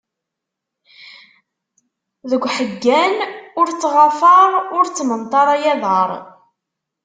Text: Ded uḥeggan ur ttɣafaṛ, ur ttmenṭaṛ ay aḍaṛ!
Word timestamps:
Ded 2.29 2.39
uḥeggan 2.47 3.15
ur 3.59 3.67
ttɣafaṛ, 3.69 4.51
ur 4.77 4.85
ttmenṭaṛ 4.87 5.47
ay 5.55 5.63
aḍaṛ! 5.73 6.09